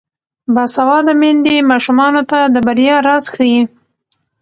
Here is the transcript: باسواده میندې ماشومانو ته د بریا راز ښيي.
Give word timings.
باسواده 0.53 1.13
میندې 1.21 1.55
ماشومانو 1.71 2.21
ته 2.31 2.39
د 2.53 2.55
بریا 2.67 2.95
راز 3.07 3.25
ښيي. 3.33 3.61